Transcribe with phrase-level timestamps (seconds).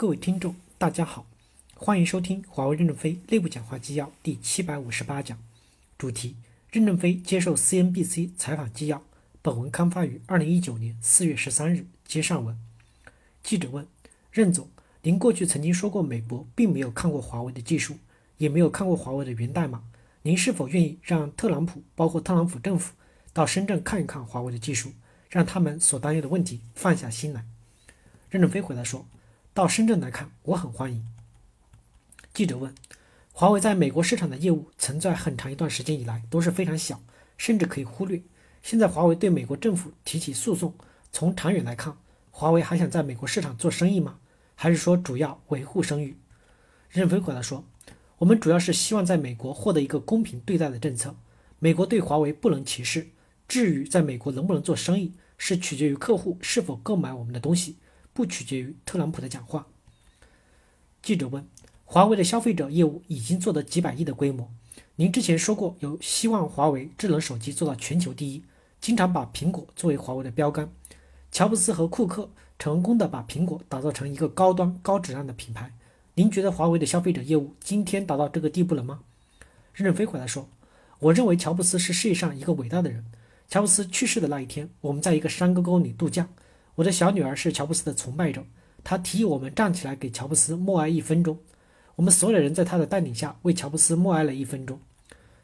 [0.00, 1.26] 各位听众，大家好，
[1.74, 5.38] 欢迎收听华为任正非内部讲话纪要第七百五十八讲，
[5.98, 6.36] 主题：
[6.70, 9.02] 任正非接受 CNBC 采访纪要。
[9.42, 11.84] 本文刊发于二零一九年四月十三日。
[12.06, 12.58] 接上文，
[13.42, 13.86] 记者问
[14.32, 14.70] 任总
[15.04, 17.98] ：“您过去曾经说过，美国并没有看过华为的技术，
[18.38, 19.84] 也没有看过华为的源代码。
[20.22, 22.94] 您是否愿意让特朗普，包括特朗普政府，
[23.34, 24.92] 到深圳看一看华为的技术，
[25.28, 27.44] 让他们所担忧的问题放下心来？”
[28.30, 29.06] 任正非回答说。
[29.52, 31.04] 到深圳来看，我很欢迎。
[32.32, 32.72] 记者问：
[33.32, 37.00] 华为在美国市场的业务，曾在很长一段时间以来都是非常小，
[37.36, 38.22] 甚至可以忽略。
[38.62, 40.72] 现在华为对美国政府提起诉讼，
[41.12, 41.96] 从长远来看，
[42.30, 44.20] 华为还想在美国市场做生意吗？
[44.54, 46.16] 还是说主要维护声誉？
[46.88, 47.64] 任飞回答说：
[48.18, 51.16] 我们主要是希望在美国获得一个公平对待的政策。
[51.58, 53.08] 美国对华为不能歧视。
[53.48, 57.78] 至于在美国能不能做生意，是取决于客户是否购买我们的东西。
[58.12, 59.66] 不取决于特朗普的讲话。
[61.02, 61.46] 记者问
[61.84, 64.50] ：“华为的消费者业务已经做得几百亿的规模，
[64.96, 68.42] 您之前说过有希望华为智能手机做到全球第一，
[68.80, 70.70] 经常把苹果作为华为的标杆。
[71.32, 75.72] 乔布斯和库克成功的把苹果打造成一个高端高质量的品牌。
[76.14, 79.00] 您觉得华为的消费者业务今天达到这个地步了吗？”
[79.72, 80.48] 任正非回答说
[80.98, 83.06] ：“我认为乔布斯是世界上一个伟大的人。
[83.48, 86.28] 乔布斯去世的那一天，我们在一个山沟沟里度假。”
[86.80, 88.44] 我的小女儿是乔布斯的崇拜者，
[88.82, 91.38] 她提议我们站起来给乔布斯默哀一分钟。
[91.96, 94.80] 我们所有人在他的带领下为乔布斯默哀了一分钟。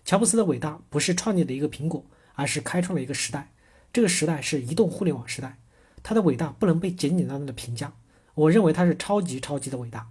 [0.07, 2.03] 乔布斯的伟大不是创立了一个苹果，
[2.35, 3.53] 而是开创了一个时代。
[3.93, 5.59] 这个时代是移动互联网时代。
[6.03, 7.93] 他的伟大不能被简简单单的评价。
[8.35, 10.07] 我认为他是超级超级的伟大。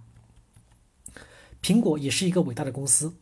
[1.60, 3.14] 苹果也是一个伟大的公司。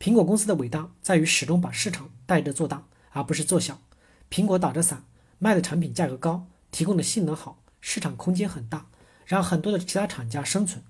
[0.00, 3.80] 苹果公司的伟大在于始终把市场带着做大，而不是做小。
[4.28, 5.04] 苹果打着伞，
[5.38, 6.48] 卖的产品价格高。
[6.74, 8.88] 提供的性能好，市场空间很大，
[9.24, 10.82] 让很多的其他厂家生存。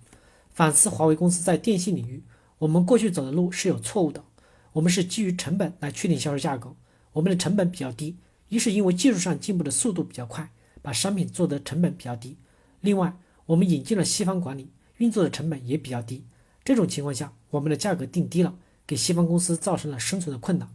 [0.50, 2.24] 反思华为公司在电信领域，
[2.56, 4.24] 我们过去走的路是有错误的。
[4.72, 6.74] 我们是基于成本来确定销售价格，
[7.12, 8.16] 我们的成本比较低，
[8.48, 10.50] 一是因为技术上进步的速度比较快，
[10.80, 12.38] 把商品做的成本比较低；
[12.80, 13.14] 另外，
[13.44, 16.24] 我们引进了西方管理，运作的成本也比较低。
[16.64, 20.66] 这种情况下，我们的价格定低了，给西方公司造成了生存的困难。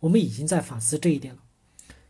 [0.00, 1.40] 我们已经在反思这一点了。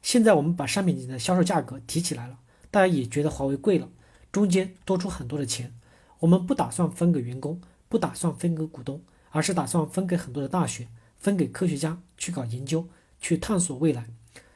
[0.08, 2.38] 现在我们把商品的销售价格提起来了，
[2.70, 3.90] 大家也觉得华为贵了，
[4.32, 5.74] 中间多出很多的钱。
[6.20, 7.60] 我们不打算分给员工，
[7.90, 12.88] 不打算分给股东，而是打算分给很多的大学，分给科学家去搞研究，
[13.20, 14.06] 去探索未来。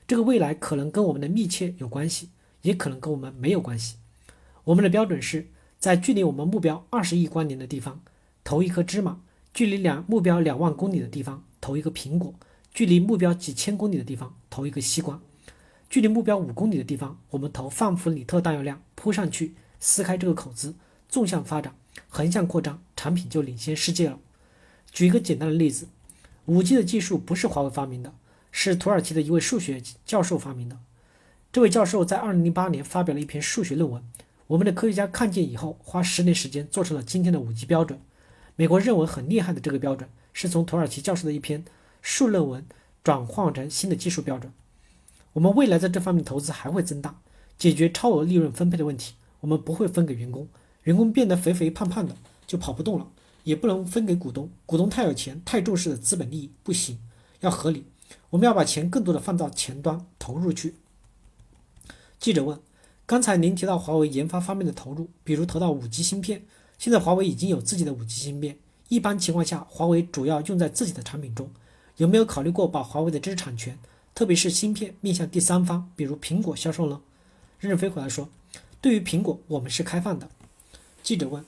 [0.06, 2.30] 这个未来可能跟我们的密切有关系，
[2.62, 3.96] 也可能跟我们没有关系。
[4.64, 5.48] 我们的标准是
[5.78, 8.00] 在距离我们目标二十亿光年的地方
[8.42, 9.20] 投一颗芝麻，
[9.52, 12.34] 距离两目标两万公里的地方投一个苹果，
[12.72, 15.20] 距离目标几千公里的地方投一个西瓜。
[15.92, 20.74] 距离目标五公里的地方，我们投范弗里特弹药量扑上去，撕开这个口子，
[21.06, 21.74] 纵向发展，
[22.08, 24.18] 横向扩张，产品就领先世界了。
[24.90, 25.88] 举一个简单的例子，
[26.46, 28.14] 五 G 的技术不是华为发明的，
[28.50, 30.78] 是土耳其的一位数学教授发明的。
[31.52, 34.02] 这位教授在二零零八年发表了一篇数学论文，
[34.46, 38.00] 我们的科学家看见以后，花十年时间做成了今天的五 G 标准。
[38.56, 41.62] 美国认为很厉害的这个标准，是从土耳其教授的一篇
[42.00, 42.64] 数论文
[43.04, 44.50] 转换成新的技术标准。
[45.34, 47.20] 我们未来在这方面投资还会增大，
[47.58, 49.14] 解决超额利润分配的问题。
[49.40, 50.46] 我们不会分给员工，
[50.84, 52.14] 员工变得肥肥胖胖的
[52.46, 53.06] 就跑不动了；
[53.44, 56.98] 也不能分给股东，股东太有钱、太重视的资本利益不行，
[57.40, 57.86] 要合理。
[58.30, 60.74] 我们要把钱更多的放到前端投入去。
[62.20, 62.60] 记者问：
[63.06, 66.44] 刚才您提到华为研发方面的投入，比如投到五 G 芯片，
[66.78, 71.50] 现在华为已经有自己的五 G 芯片，一般情况下，华为主要用在自己的产品中，
[71.96, 73.76] 有没有考虑过把华为的知识产权？
[74.14, 77.00] 特别是芯片面向第三方，比如苹果销售呢？
[77.58, 78.28] 任正非回答说
[78.82, 80.28] ：“对于苹果，我们是开放的。”
[81.02, 81.44] 记者问：“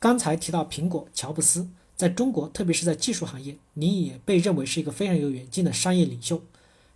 [0.00, 6.42] 刚才提到苹果，乔布斯在中国，特别是在技术行业，您也被认为是一个非常有远见的商业领袖。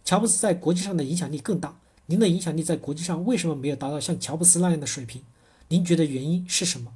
[0.05, 5.23] 乔布斯在国际上的影响力更大，您的影响力在国际上为什么没有达到像乔布斯那样的水平？
[5.69, 6.93] 您觉得原因是什么？”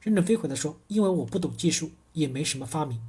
[0.00, 3.00] 任正非回答说：“因为我不懂技术，也没什么发明。”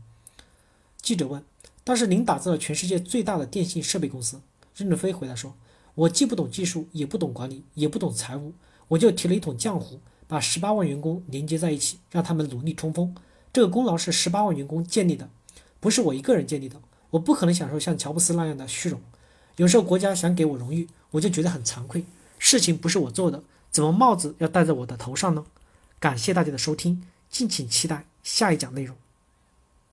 [1.01, 1.43] 记者问。
[1.83, 4.39] 但是您打造了全世界最大的电信设备公司，
[4.75, 5.55] 任正非回答说
[5.95, 8.53] ：“我既不懂技术，也不懂管理，也不懂财务，
[8.89, 13.15] 我就提了一桶浆糊，把十八万员工连接在一起，让他们努力冲锋。
[13.51, 15.29] 这个功劳是十八万员工建立的，
[15.79, 16.79] 不是我一个人建立的。
[17.09, 19.01] 我不可能享受像乔布斯那样的虚荣。
[19.57, 22.05] 有时候国家想给我荣誉，我就觉得很惭愧。
[22.39, 25.45] 事情不是我做的，怎么帽子要戴在我的头上呢？”
[25.99, 28.95] 感谢大家的收听，敬请期待下一讲内容。